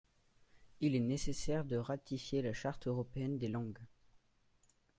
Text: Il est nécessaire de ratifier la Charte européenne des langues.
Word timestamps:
Il 0.79 0.95
est 0.95 0.99
nécessaire 0.99 1.63
de 1.63 1.77
ratifier 1.77 2.41
la 2.41 2.53
Charte 2.53 2.87
européenne 2.87 3.37
des 3.37 3.49
langues. 3.49 3.77